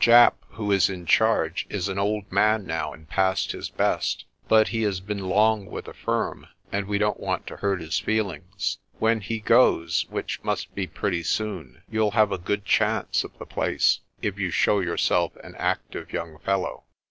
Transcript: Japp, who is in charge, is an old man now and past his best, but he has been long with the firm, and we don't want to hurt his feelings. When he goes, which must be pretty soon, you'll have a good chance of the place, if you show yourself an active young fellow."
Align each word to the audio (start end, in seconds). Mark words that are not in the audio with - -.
Japp, 0.03 0.35
who 0.53 0.71
is 0.71 0.89
in 0.89 1.05
charge, 1.05 1.67
is 1.69 1.87
an 1.87 1.99
old 1.99 2.31
man 2.31 2.65
now 2.65 2.91
and 2.91 3.07
past 3.07 3.51
his 3.51 3.69
best, 3.69 4.25
but 4.47 4.69
he 4.69 4.81
has 4.81 4.99
been 4.99 5.29
long 5.29 5.67
with 5.67 5.85
the 5.85 5.93
firm, 5.93 6.47
and 6.71 6.87
we 6.87 6.97
don't 6.97 7.19
want 7.19 7.45
to 7.45 7.57
hurt 7.57 7.81
his 7.81 7.99
feelings. 7.99 8.79
When 8.97 9.21
he 9.21 9.39
goes, 9.39 10.07
which 10.09 10.43
must 10.43 10.73
be 10.73 10.87
pretty 10.87 11.21
soon, 11.21 11.83
you'll 11.87 12.17
have 12.17 12.31
a 12.31 12.39
good 12.39 12.65
chance 12.65 13.23
of 13.23 13.37
the 13.37 13.45
place, 13.45 13.99
if 14.23 14.39
you 14.39 14.49
show 14.49 14.79
yourself 14.79 15.35
an 15.43 15.53
active 15.59 16.11
young 16.11 16.39
fellow." 16.39 16.85